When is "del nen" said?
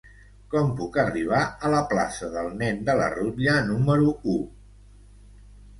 2.39-2.83